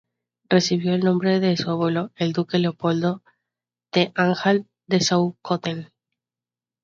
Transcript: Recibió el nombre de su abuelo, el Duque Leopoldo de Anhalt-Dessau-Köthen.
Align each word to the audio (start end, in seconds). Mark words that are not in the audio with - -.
Recibió 0.49 0.95
el 0.95 1.01
nombre 1.01 1.39
de 1.39 1.55
su 1.57 1.69
abuelo, 1.69 2.09
el 2.15 2.33
Duque 2.33 2.57
Leopoldo 2.57 3.21
de 3.93 4.11
Anhalt-Dessau-Köthen. 4.15 5.91